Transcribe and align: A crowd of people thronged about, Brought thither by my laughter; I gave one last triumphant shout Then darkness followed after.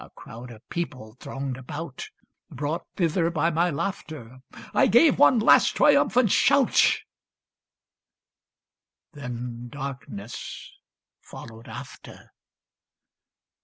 A 0.03 0.09
crowd 0.15 0.49
of 0.49 0.67
people 0.69 1.15
thronged 1.19 1.57
about, 1.57 2.09
Brought 2.49 2.87
thither 2.95 3.29
by 3.29 3.51
my 3.51 3.69
laughter; 3.69 4.39
I 4.73 4.87
gave 4.87 5.19
one 5.19 5.37
last 5.37 5.75
triumphant 5.75 6.31
shout 6.31 7.01
Then 9.13 9.69
darkness 9.69 10.71
followed 11.21 11.67
after. 11.67 12.31